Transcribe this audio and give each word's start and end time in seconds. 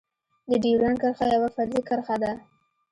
د 0.49 0.51
ډيورند 0.63 0.97
کرښه 1.01 1.25
يوه 1.35 1.49
فرضي 1.55 1.81
کرښه 1.89 2.15
ده. 2.23 2.31